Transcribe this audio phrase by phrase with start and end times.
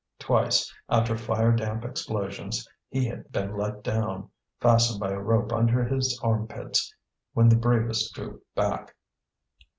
[0.17, 5.83] Twice, after fire damp explosions, he had been let down, fastened by a rope under
[5.85, 6.91] his armpits,
[7.33, 8.95] when the bravest drew back.